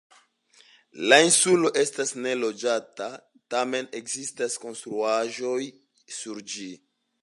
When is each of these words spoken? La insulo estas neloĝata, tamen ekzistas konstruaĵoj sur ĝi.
La 1.11 1.19
insulo 1.25 1.71
estas 1.81 2.15
neloĝata, 2.27 3.11
tamen 3.55 3.93
ekzistas 4.03 4.59
konstruaĵoj 4.67 5.59
sur 6.21 6.47
ĝi. 6.55 6.73